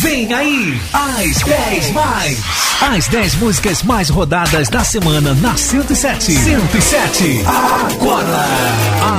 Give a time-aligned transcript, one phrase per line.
[0.00, 2.38] Vem aí, as 10 mais.
[2.80, 6.32] As 10 músicas mais rodadas da semana na 107.
[6.32, 7.42] 107.
[7.44, 8.44] Agora,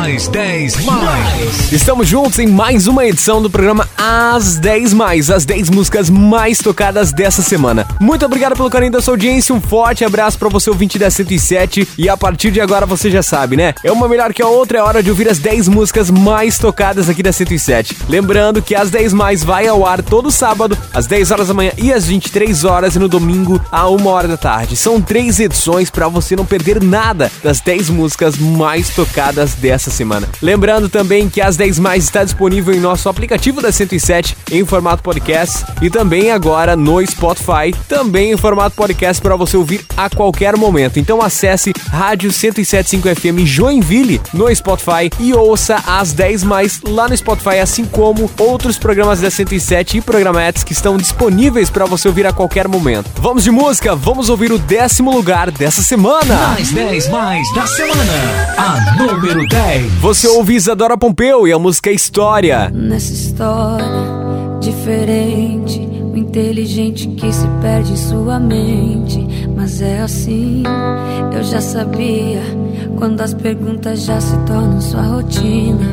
[0.05, 1.71] as 10 mais.
[1.71, 6.59] Estamos juntos em mais uma edição do programa As 10 Mais, as 10 músicas mais
[6.59, 7.85] tocadas dessa semana.
[7.99, 11.85] Muito obrigado pelo carinho da sua audiência, um forte abraço para você ouvinte da 107
[11.97, 13.73] e a partir de agora você já sabe, né?
[13.83, 17.09] É uma melhor que a outra, é hora de ouvir as 10 músicas mais tocadas
[17.09, 17.97] aqui da 107.
[18.07, 21.73] Lembrando que as 10 mais vai ao ar todo sábado, às 10 horas da manhã
[21.77, 24.75] e às 23 horas e no domingo a 1 hora da tarde.
[24.75, 30.27] São três edições para você não perder nada das 10 músicas mais tocadas dessa semana.
[30.41, 35.03] Lembrando também que as 10 mais está disponível em nosso aplicativo da 107 em formato
[35.03, 40.57] podcast e também agora no Spotify, também em formato podcast para você ouvir a qualquer
[40.57, 40.99] momento.
[40.99, 47.15] Então acesse Rádio 1075 FM Joinville no Spotify e ouça as 10 mais lá no
[47.15, 52.25] Spotify, assim como outros programas da 107 e programetes que estão disponíveis para você ouvir
[52.25, 53.09] a qualquer momento.
[53.19, 56.53] Vamos de música, vamos ouvir o décimo lugar dessa semana.
[56.59, 58.13] As 10 mais da semana.
[58.57, 59.93] A número 10.
[59.93, 62.69] Você ouve Isadora Pompeu e a música História.
[62.69, 63.85] Nessa história
[64.59, 69.25] diferente, o inteligente que se perde em sua mente.
[69.55, 70.63] Mas é assim,
[71.33, 72.41] eu já sabia.
[72.97, 75.87] Quando as perguntas já se tornam sua rotina.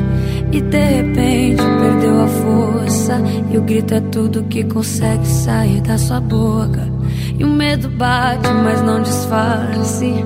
[0.51, 3.21] E de repente perdeu a força.
[3.49, 6.96] E o grito é tudo que consegue sair da sua boca.
[7.39, 10.25] E o medo bate, mas não disfarce.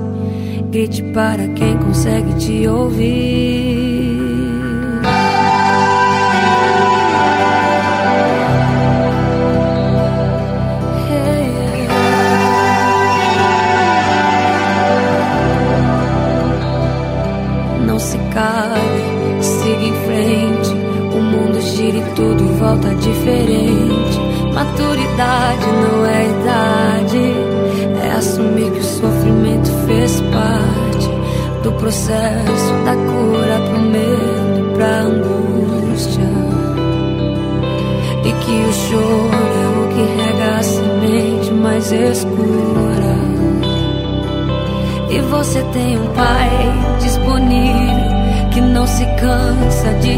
[0.70, 3.71] Grite para quem consegue te ouvir.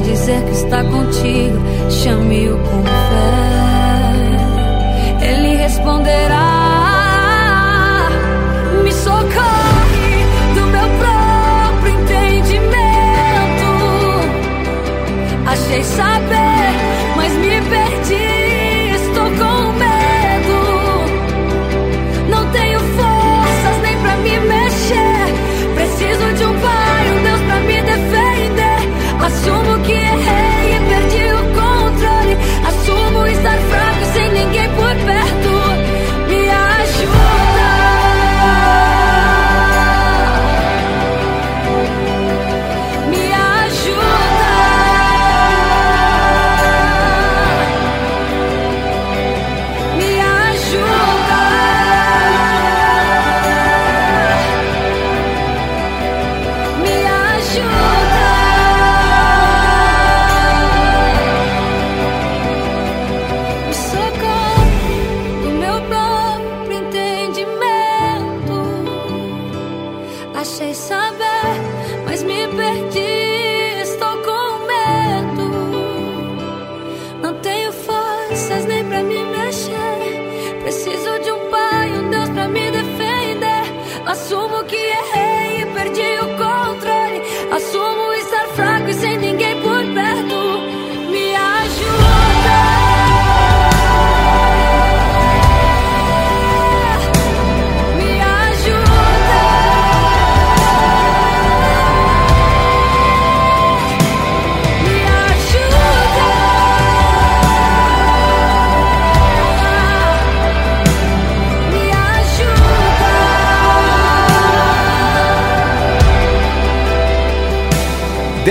[0.01, 1.57] De dizer que está contigo.
[1.89, 3.02] Chame-o com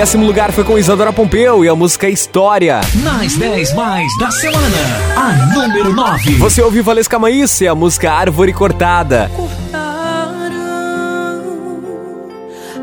[0.03, 2.81] Décimo lugar foi com Isadora Pompeu e a música História.
[3.05, 4.67] Nas 10 mais da semana.
[5.17, 6.39] A número 9.
[6.39, 9.31] Você ouviu Valesca Maíssa e a música Árvore Cortada.
[9.37, 10.57] cortaram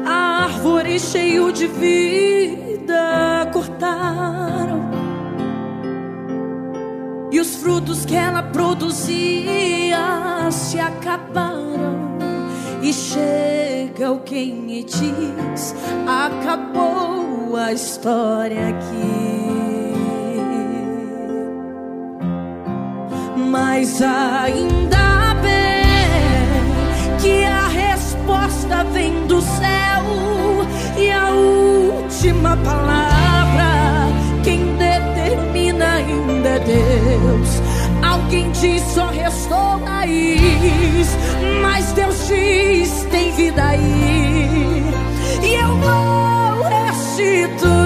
[0.06, 4.90] a árvore cheio de vida cortaram
[7.34, 10.00] e os frutos que ela produzia
[10.52, 12.09] se acabaram
[12.82, 15.76] e chega o quem diz:
[16.08, 19.40] acabou a história aqui.
[23.50, 30.04] Mas ainda bem que a resposta vem do céu
[30.98, 33.20] e a última palavra
[34.44, 37.69] quem determina ainda é Deus.
[38.10, 41.08] Alguém diz só restou raiz,
[41.62, 44.84] mas Deus diz tem vida aí.
[45.44, 47.79] E eu vou restituir.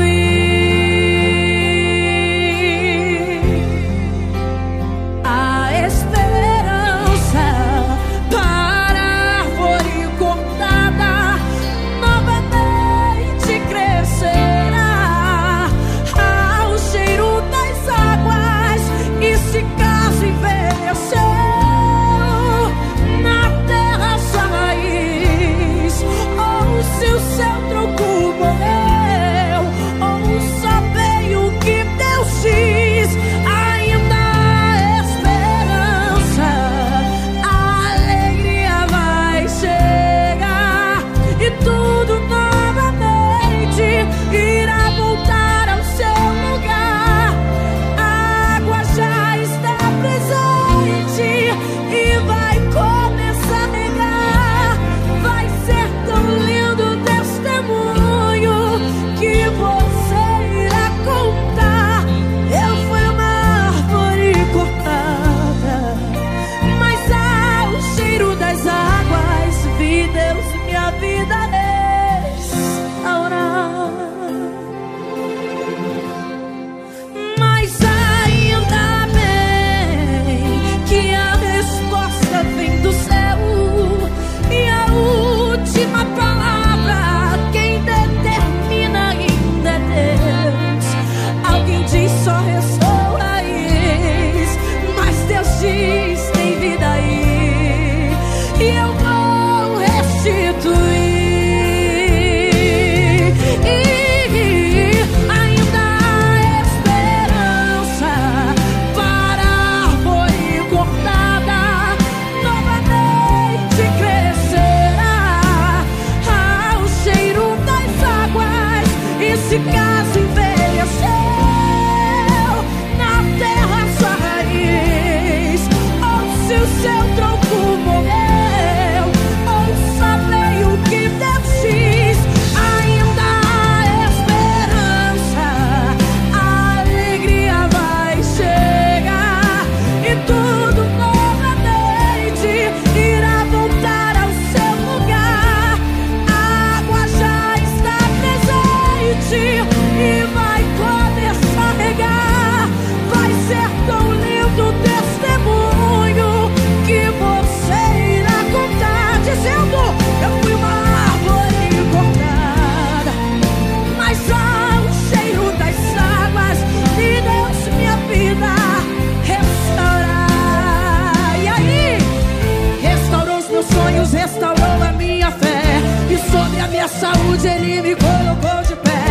[177.00, 179.04] saúde ele me colocou de pé.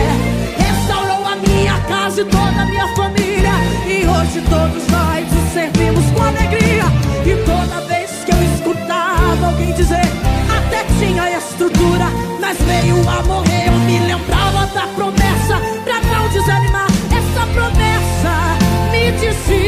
[0.59, 3.53] Restaurou a minha casa e toda a minha família.
[3.87, 6.85] E hoje todos nós o servimos com alegria.
[7.25, 10.09] E toda vez que eu escutava alguém dizer,
[10.57, 12.07] até tinha estrutura,
[12.41, 13.69] mas veio a morrer.
[13.69, 16.87] Eu me lembrava da promessa, pra não desanimar.
[17.11, 19.62] Essa promessa me dizia.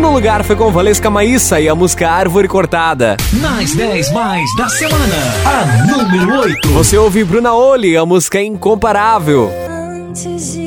[0.00, 3.18] No lugar foi com Valesca Maíssa e a música Árvore Cortada.
[3.34, 6.68] Nas 10 mais da semana, a número 8.
[6.70, 9.52] Você ouve Bruna Oli, a música Incomparável.
[9.68, 10.59] Antes de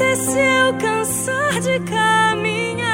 [0.00, 2.89] aconteceu cansar de caminhar.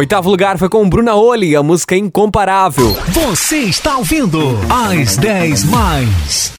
[0.00, 2.96] Oitavo lugar foi com Bruna Oli, a música Incomparável.
[3.08, 6.52] Você está ouvindo As 10 Mais.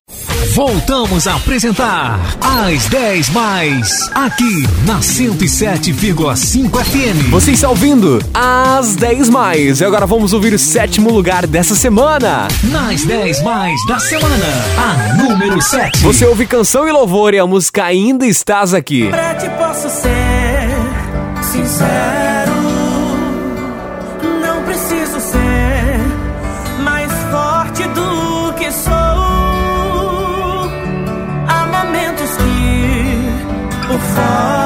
[0.53, 7.31] Voltamos a apresentar As 10 Mais, aqui na 107,5 FM.
[7.31, 9.81] Você está ouvindo As 10 Mais.
[9.81, 12.47] E agora vamos ouvir o sétimo lugar dessa semana.
[12.65, 14.45] Nas 10 Mais da semana,
[14.77, 15.97] a número 7.
[16.03, 19.09] Você ouve Canção e Louvor e a música Ainda Estás Aqui.
[19.09, 20.69] Pra te posso ser
[21.41, 22.20] sincero.
[34.15, 34.60] Que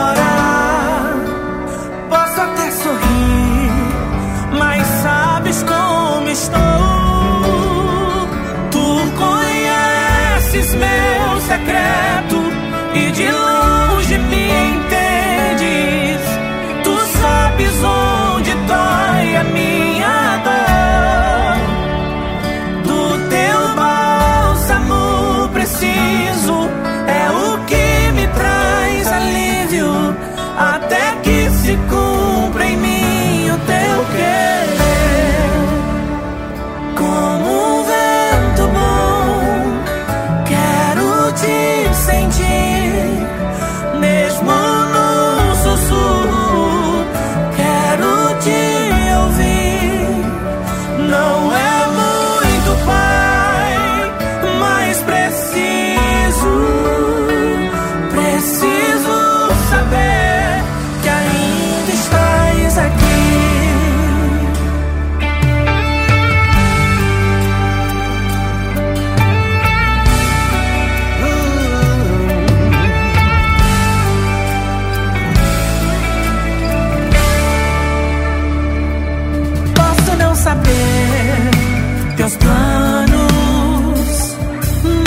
[82.37, 84.35] planos,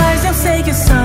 [0.01, 0.98] mas eu sei que são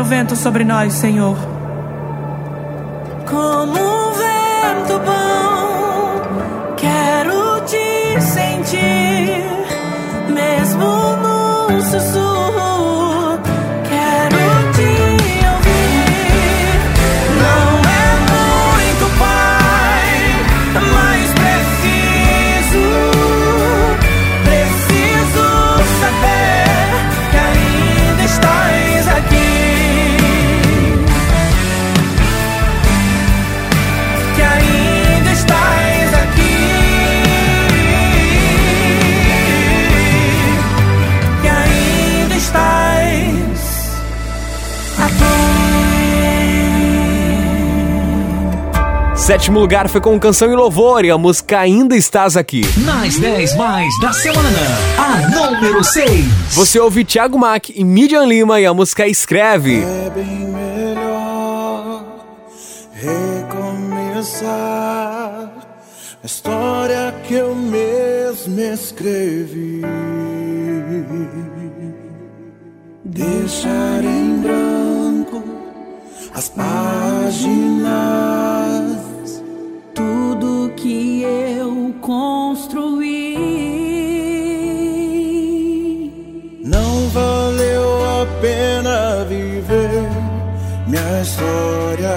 [0.00, 1.36] teu vento sobre nós, Senhor.
[3.28, 9.44] Como um vento bom, quero te sentir,
[10.32, 10.86] mesmo
[11.68, 12.79] num sussurro.
[49.30, 52.62] Sétimo lugar foi com Canção e Louvor e a música Ainda Estás Aqui.
[52.78, 54.58] Nas 10 Mais da semana,
[54.98, 56.24] a número 6.
[56.54, 59.84] Você ouve Thiago Mack e Midian Lima e a música Escreve.
[59.84, 62.04] É bem melhor
[62.92, 64.48] recomeçar
[66.20, 69.82] a história que eu mesmo escrevi.
[73.04, 75.44] Deixar em branco
[76.34, 77.90] as páginas,
[80.00, 83.36] tudo que eu construí.
[86.64, 87.84] não valeu
[88.20, 90.08] a pena viver
[90.86, 92.16] minha história.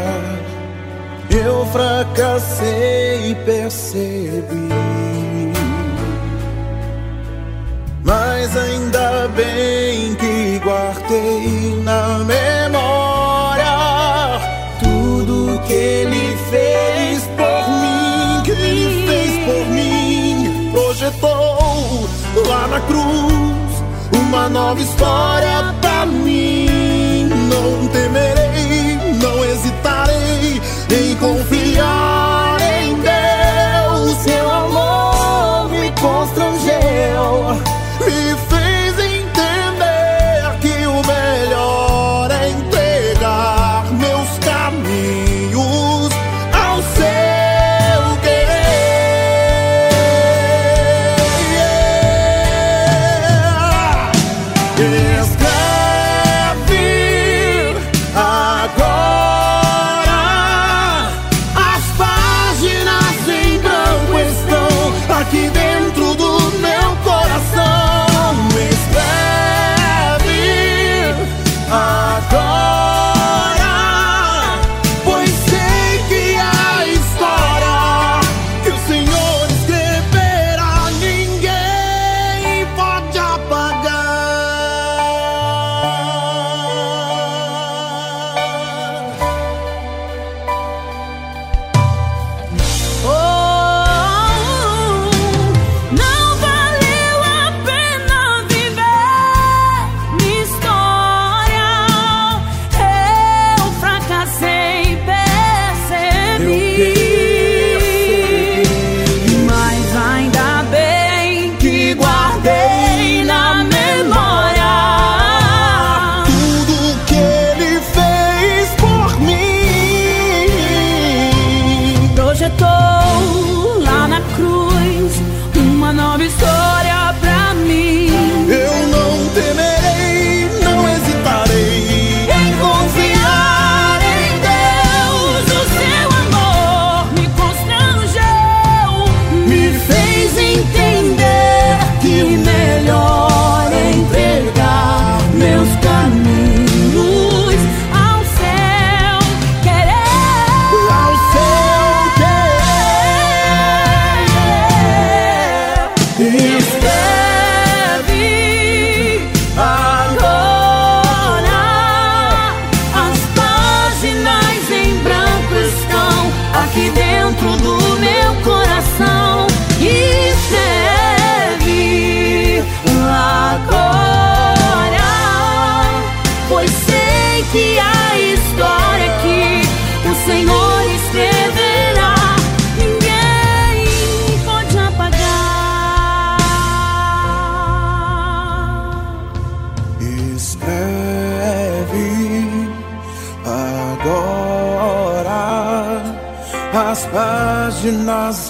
[1.29, 5.12] Eu fracassei e percebi.
[24.53, 25.82] nova história.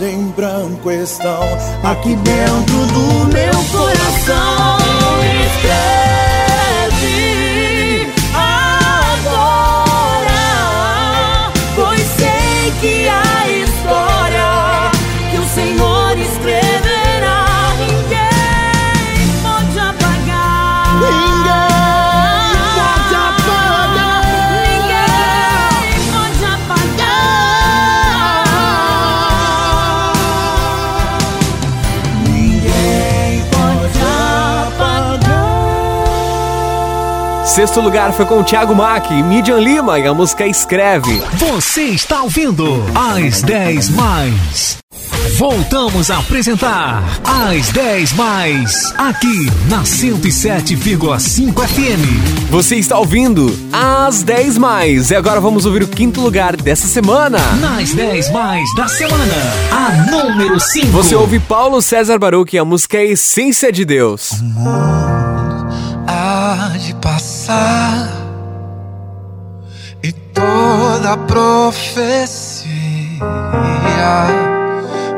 [0.01, 1.41] em branco estão
[1.83, 4.92] aqui dentro do meu coração.
[37.53, 41.21] Sexto lugar foi com o Thiago Mack e Midian Lima e a música Escreve.
[41.33, 44.79] Você está ouvindo As 10 Mais.
[45.37, 52.49] Voltamos a apresentar As 10 Mais, aqui na 107,5 FM.
[52.49, 55.11] Você está ouvindo As 10 Mais.
[55.11, 57.37] E agora vamos ouvir o quinto lugar dessa semana.
[57.61, 59.35] Nas 10 Mais da semana,
[59.71, 60.87] a número 5.
[60.87, 64.41] Você ouve Paulo César Baruch e a música Essência de Deus.
[64.41, 65.42] Amor
[67.01, 68.09] passar
[70.01, 72.73] e toda profecia,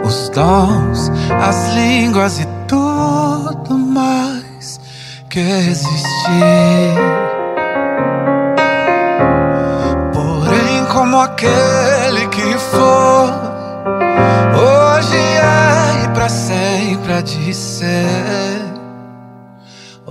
[0.05, 1.11] os dons,
[1.41, 4.79] as línguas e tudo mais
[5.29, 6.95] que existir.
[10.13, 13.29] Porém, como aquele que for,
[14.55, 18.74] hoje é e para sempre há de ser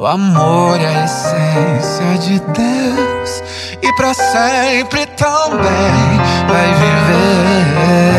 [0.04, 3.42] o amor é a essência de Deus
[3.80, 8.12] e para sempre também vai viver.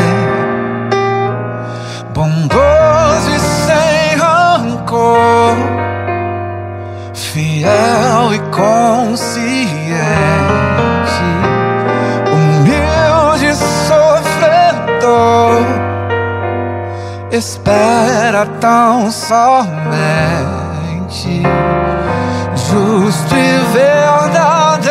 [2.12, 5.56] Bondoso e sem rancor,
[7.14, 9.30] fiel e consciente,
[12.34, 15.62] humilde e sofredor,
[17.32, 20.26] espera tão somente
[22.78, 24.84] e verdadeiro,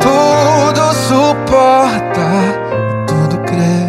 [0.00, 2.28] tudo suporta,
[3.06, 3.88] tudo crê.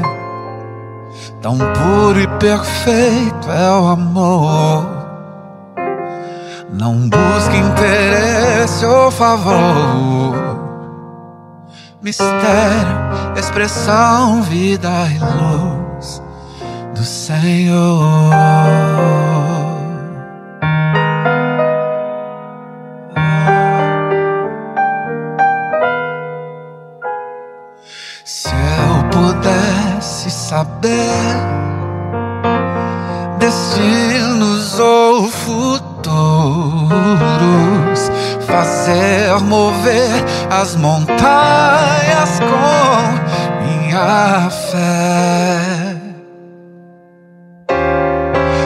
[1.42, 4.86] Tão puro e perfeito é o amor.
[6.72, 10.36] Não busque interesse ou favor.
[12.00, 13.00] Mistério,
[13.36, 16.22] expressão, vida e luz
[16.94, 18.30] do Senhor.
[30.50, 31.38] Saber
[33.38, 36.10] destinos ou futuros,
[38.48, 43.14] fazer mover as montanhas com
[43.64, 45.96] minha fé.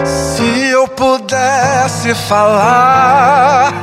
[0.05, 3.73] Se eu pudesse falar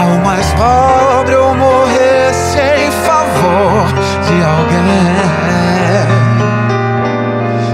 [0.00, 3.86] ao mais pobre ou morresse em favor
[4.26, 4.80] de alguém.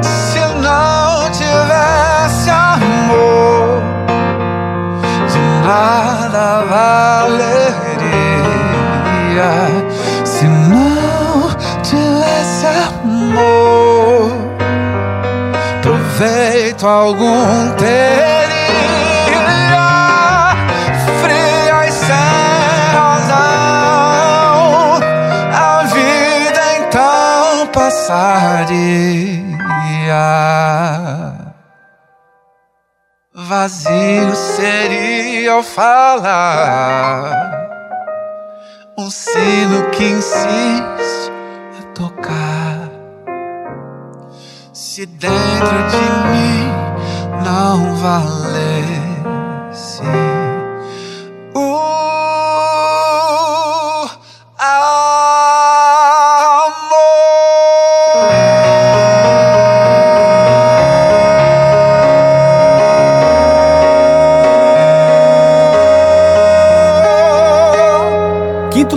[0.03, 3.83] Se não tivesse amor,
[5.31, 7.47] de nada valeria.
[10.25, 11.51] Se não
[11.83, 14.33] tivesse amor,
[15.81, 18.26] proveito algum teria.
[28.07, 29.67] Passaria.
[33.35, 37.53] Vazio seria ao falar
[38.99, 41.31] um sino que insiste
[41.79, 42.91] a tocar.
[44.73, 46.73] Se dentro de mim
[47.45, 50.01] não valesse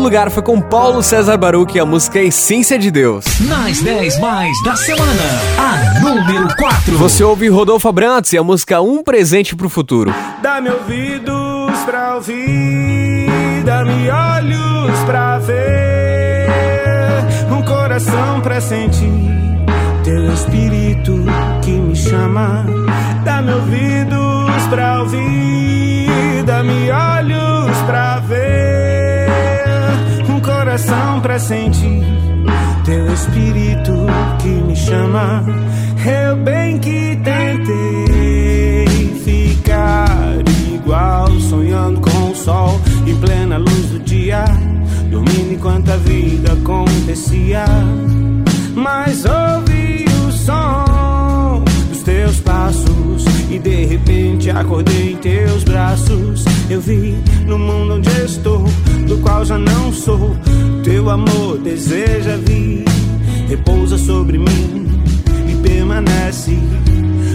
[0.09, 3.25] lugar foi com Paulo César Baruch e a música Essência de Deus.
[3.41, 5.21] Nas 10 mais da semana,
[5.55, 6.97] a número 4.
[6.97, 10.11] Você ouve Rodolfo Abrantes e a música Um Presente pro Futuro.
[10.41, 16.47] Dá-me ouvidos pra ouvir, dá-me olhos pra ver,
[17.51, 19.13] um coração pra sentir
[20.03, 21.23] teu espírito
[21.61, 22.65] que me chama.
[23.23, 28.98] Dá-me ouvidos pra ouvir, dá-me olhos pra ver,
[30.79, 32.03] coração pra sentir
[32.85, 33.91] teu espírito
[34.41, 35.43] que me chama.
[36.05, 38.85] Eu bem que tentei
[39.23, 40.07] ficar
[40.73, 44.45] igual, sonhando com o sol em plena luz do dia,
[45.11, 47.65] dormindo enquanto a vida acontecia.
[48.73, 56.45] Mas ouvi o som dos teus passos e de repente acordei em teus braços.
[56.69, 58.63] Eu vi no mundo onde estou,
[59.07, 60.35] do qual já não sou.
[60.83, 62.85] Teu amor deseja vir,
[63.47, 65.01] repousa sobre mim
[65.47, 66.57] e permanece.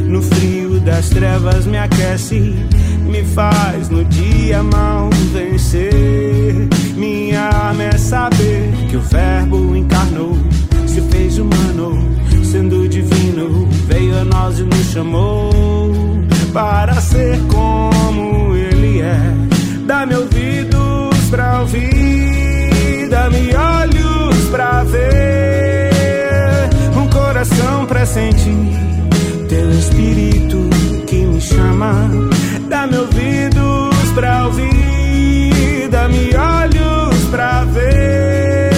[0.07, 2.54] No frio das trevas me aquece,
[3.07, 6.68] me faz no dia mal vencer.
[6.96, 10.37] Minha arma é saber que o Verbo encarnou,
[10.87, 12.09] se fez humano,
[12.44, 15.50] sendo divino, veio a nós e nos chamou
[16.52, 19.18] para ser como Ele é.
[19.87, 22.53] Dá-me ouvidos pra ouvir,
[23.34, 25.90] dá-me olhos pra ver,
[26.96, 28.54] um coração pra sentir
[29.48, 30.68] teu espírito
[31.06, 32.10] que me chama.
[32.68, 38.70] Dá-me ouvidos pra ouvir, dá-me olhos pra ver,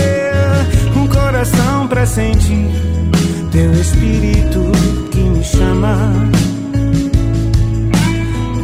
[0.96, 2.66] um coração pra sentir
[3.52, 4.72] teu espírito
[5.10, 5.96] que me chama.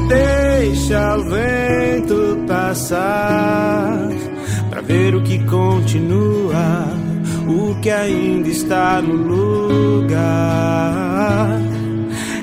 [0.08, 4.11] Deixa o vento passar
[4.86, 6.86] ver o que continua,
[7.46, 9.14] o que ainda está no
[10.02, 10.82] lugar.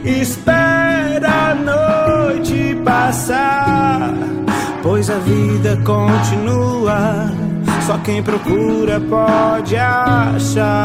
[0.04, 4.13] Espera a noite passar,
[4.82, 7.32] pois a vida continua.
[7.86, 10.80] Só quem procura pode achar.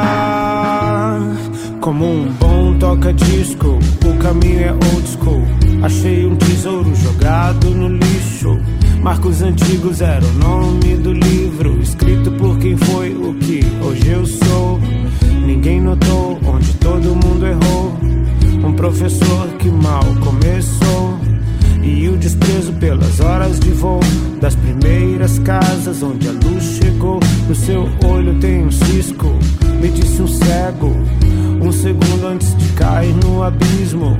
[1.81, 5.43] Como um bom toca-disco, o caminho é old school.
[5.83, 8.59] Achei um tesouro jogado no lixo.
[9.05, 14.25] Marcos antigos era o nome do livro, escrito por quem foi o que hoje eu
[14.25, 14.81] sou.
[15.45, 17.93] Ninguém notou onde todo mundo errou.
[18.67, 21.19] Um professor que mal começou.
[21.83, 24.01] E o desprezo pelas horas de voo
[24.41, 27.21] das primeiras casas onde a luz chegou.
[27.47, 29.27] No seu olho tem um cisco,
[29.83, 30.97] me disse um cego.
[31.61, 34.17] Um segundo antes de cair no abismo.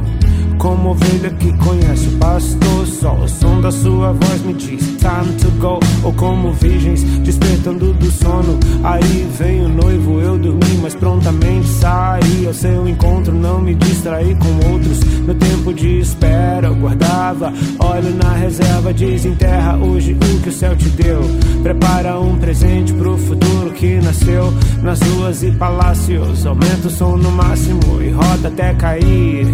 [0.59, 5.37] Como ovelha que conhece o pastor, só o som da sua voz me diz time
[5.41, 5.79] to go.
[6.03, 8.59] Ou como virgens despertando do sono.
[8.83, 13.35] Aí vem o noivo, eu dormi, mas prontamente saí ao seu encontro.
[13.35, 15.05] Não me distraí com outros.
[15.25, 17.53] Meu tempo de espera eu guardava.
[17.79, 21.21] Olho na reserva, desenterra hoje o que o céu te deu.
[21.63, 26.47] Prepara um presente pro futuro que nasceu nas ruas e palácios.
[26.47, 29.47] Aumenta o som no máximo e roda até cair.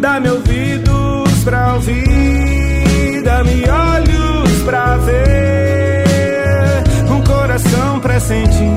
[0.00, 8.70] Dá-me ouvidos pra ouvir, dá-me olhos pra ver, um coração pra sentir,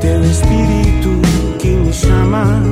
[0.00, 1.22] teu espírito
[1.58, 2.62] que me chama.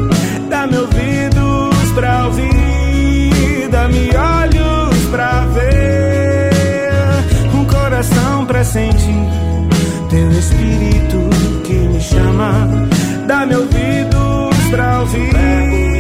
[0.51, 6.51] Dá-me ouvidos pra ouvir, dá-me olhos pra ver,
[7.55, 9.27] um coração pra sentir,
[10.11, 11.31] teu espírito
[11.65, 12.69] que me chama.
[13.27, 15.94] Dá-me ouvidos pra ouvir,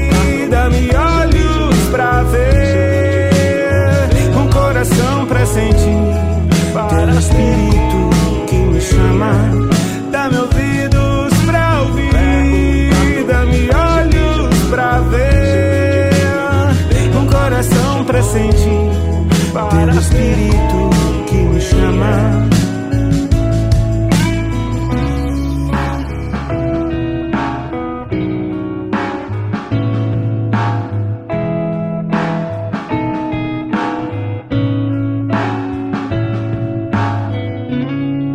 [19.98, 20.90] espírito
[21.26, 22.48] que me chama.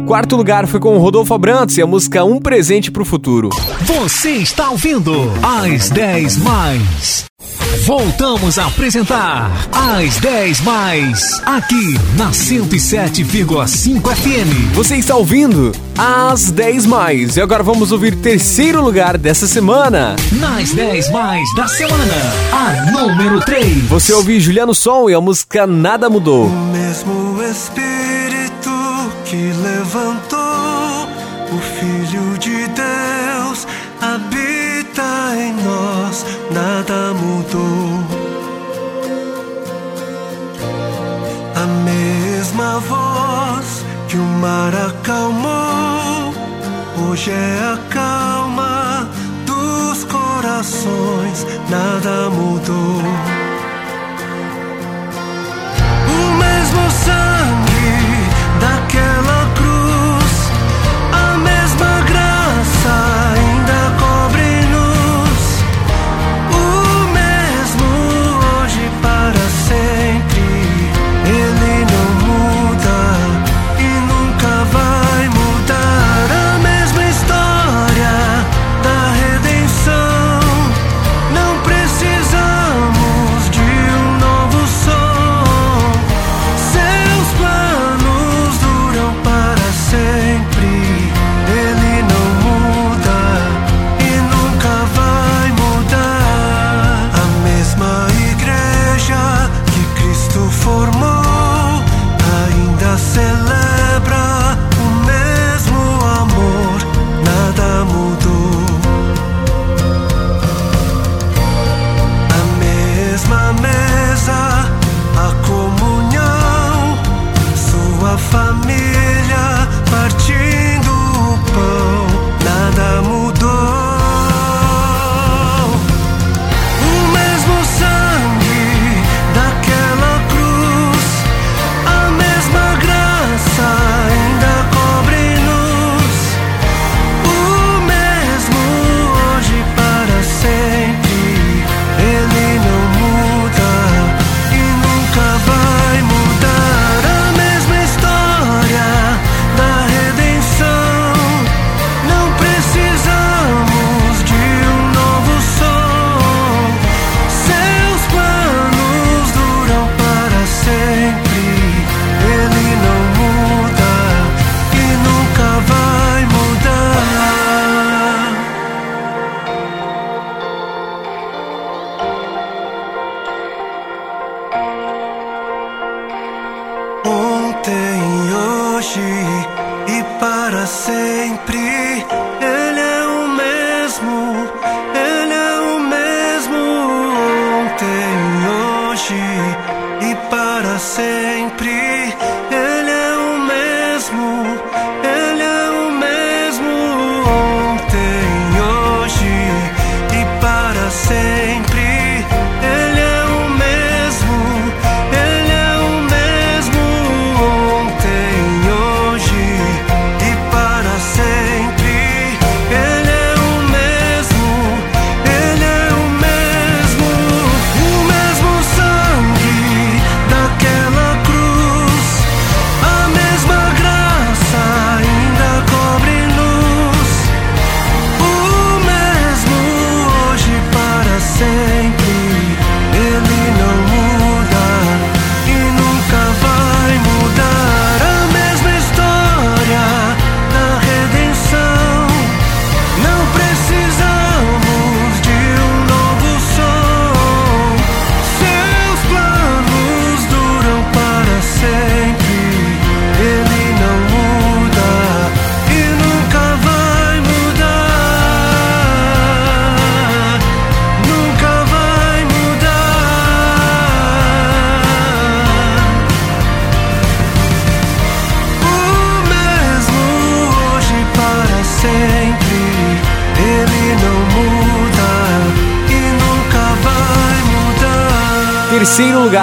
[0.09, 3.49] Quarto lugar foi com o Rodolfo Abrantes e a música Um Presente pro Futuro.
[3.81, 7.28] Você está ouvindo As 10 Mais.
[7.89, 14.75] Voltamos a apresentar As 10 Mais, aqui na 107,5 FM.
[14.75, 17.36] Você está ouvindo As 10 Mais.
[17.36, 20.15] E agora vamos ouvir terceiro lugar dessa semana.
[20.34, 22.13] Nas 10 Mais da semana,
[22.54, 23.86] a número 3.
[23.86, 26.45] Você ouviu Juliano Som e a música Nada Mudou.
[26.45, 28.69] O mesmo Espírito
[29.25, 31.08] que levantou
[31.52, 33.65] o Filho de Deus
[33.99, 37.38] habita em nós, nada mudou.
[42.59, 46.33] Mesma voz que o mar acalmou,
[46.97, 49.09] hoje é a calma
[49.45, 53.01] dos corações, nada mudou.
[56.09, 57.68] O mesmo sangue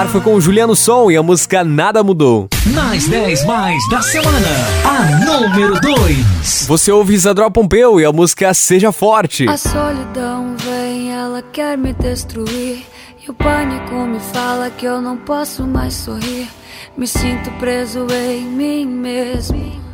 [0.06, 2.48] Lugar foi com o Juliano Som e a música Nada Mudou.
[2.66, 4.48] Nas 10 mais da semana,
[4.84, 6.66] a número 2.
[6.68, 9.48] Você ouve Isadora Pompeu e a música Seja Forte.
[9.48, 12.84] A solidão vem, ela quer me destruir.
[13.26, 16.48] E o pânico me fala que eu não posso mais sorrir.
[16.96, 19.85] Me sinto preso em mim mesmo.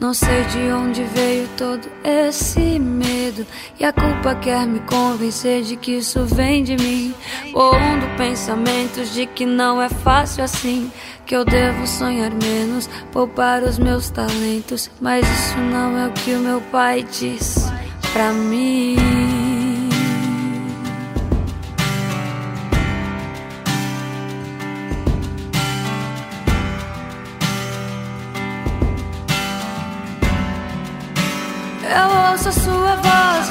[0.00, 3.44] Não sei de onde veio todo esse medo.
[3.80, 7.12] E a culpa quer me convencer de que isso vem de mim.
[7.52, 10.92] Pondo pensamentos de que não é fácil assim.
[11.26, 14.88] Que eu devo sonhar menos, poupar os meus talentos.
[15.00, 17.68] Mas isso não é o que o meu pai diz
[18.12, 19.47] pra mim.
[31.90, 33.48] Eu ouço a sua voz,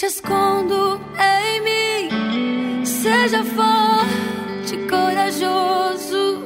[0.00, 2.86] te escondo em mim.
[2.86, 6.42] Seja forte, corajoso,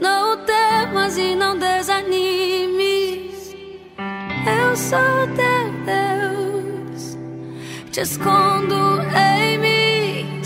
[0.00, 3.54] não temas e não desanimes.
[4.46, 7.18] Eu sou teu Deus,
[7.92, 9.85] te escondo em mim.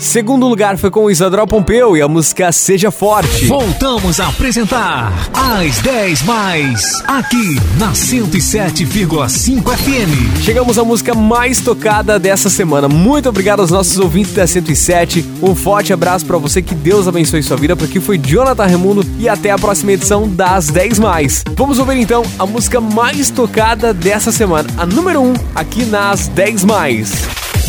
[0.01, 3.45] Segundo lugar foi com o Isadro Pompeu e a música Seja Forte.
[3.45, 10.41] Voltamos a apresentar As 10 Mais, aqui na 107,5 FM.
[10.41, 12.89] Chegamos à música mais tocada dessa semana.
[12.89, 15.23] Muito obrigado aos nossos ouvintes da 107.
[15.39, 17.75] Um forte abraço pra você, que Deus abençoe sua vida.
[17.75, 21.43] Por aqui foi Jonathan Remundo e até a próxima edição das 10 Mais.
[21.55, 26.65] Vamos ouvir então a música mais tocada dessa semana, a número 1 aqui nas 10
[26.65, 27.11] Mais.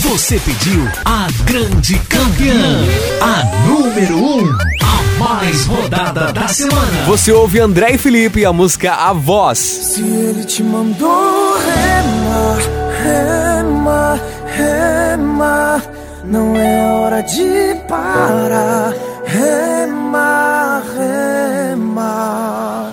[0.02, 2.84] Você pediu a grande campeã,
[3.20, 4.50] a número 1,
[4.82, 7.04] a mais rodada da semana.
[7.06, 9.58] Você ouve André e Felipe e a música A Voz.
[9.58, 12.58] Se ele te mandou remar,
[13.04, 14.20] remar,
[14.56, 15.82] remar,
[16.24, 18.92] não é hora de parar.
[19.24, 22.92] Remar, remar.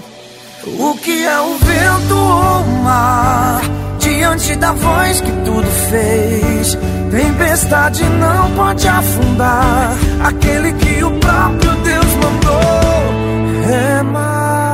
[0.78, 3.62] O que é o vento ou o mar?
[4.00, 6.78] Diante da voz que tudo fez,
[7.10, 13.10] tempestade não pode afundar aquele que o próprio Deus mandou
[13.68, 14.70] remar.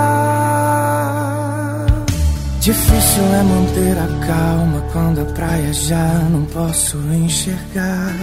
[2.60, 8.16] Difícil é manter a calma quando a praia já não posso enxergar.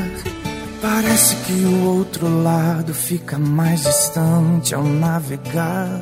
[0.81, 6.01] Parece que o outro lado fica mais distante ao navegar,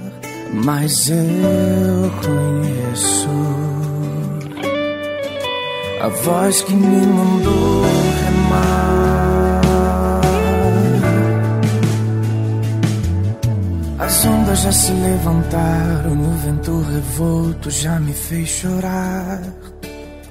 [0.54, 3.69] mas eu conheço
[6.00, 7.84] a voz que me mandou
[8.24, 9.60] remar.
[13.98, 19.42] As ondas já se levantaram, o vento revolto já me fez chorar.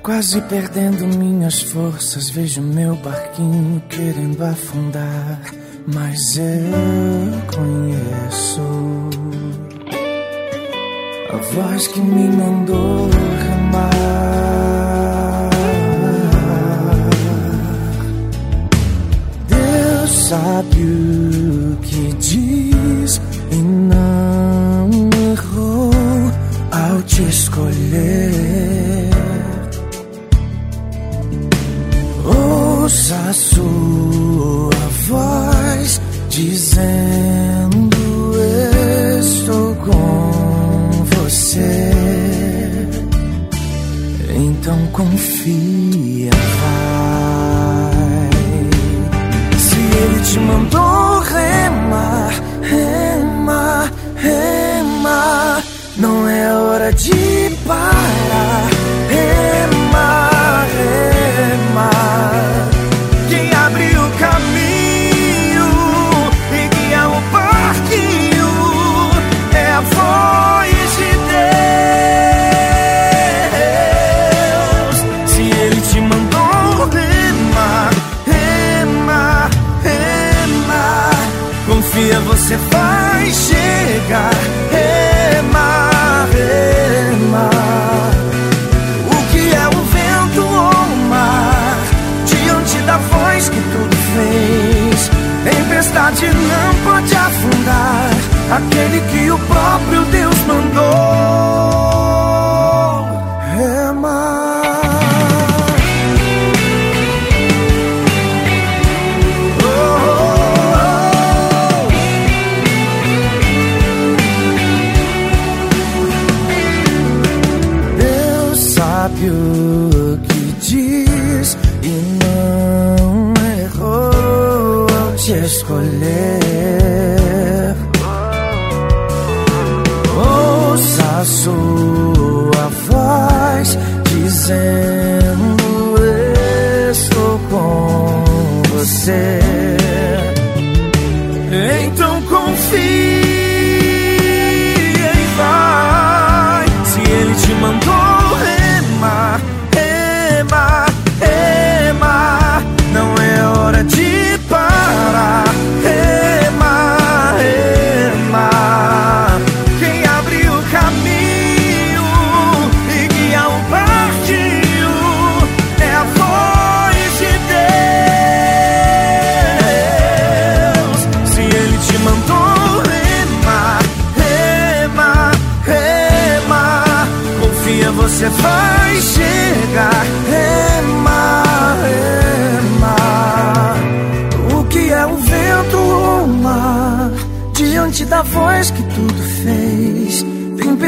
[0.02, 5.42] Quase perdendo minhas forças, vejo meu barquinho querendo afundar.
[5.86, 8.62] Mas eu conheço
[11.32, 13.49] a voz que me mandou remar.
[20.30, 23.20] Sabe o que diz
[23.52, 25.92] e não errou
[26.72, 29.10] ao te escolher.
[32.24, 34.70] Ouça a sua
[35.08, 36.00] voz
[36.30, 37.90] dizendo:
[39.20, 41.92] Estou com você.
[44.30, 46.09] Então confia,
[56.90, 57.19] é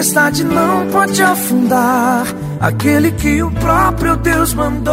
[0.01, 2.25] Tempestade não pode afundar
[2.59, 4.91] aquele que o próprio Deus mandou.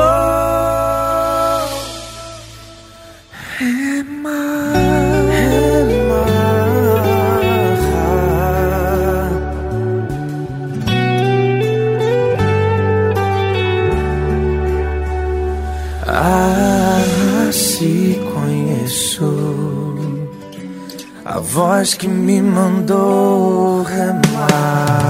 [16.07, 19.97] Ah, se conheço
[21.25, 24.28] a voz que me mandou remar.
[24.51, 25.08] Ah.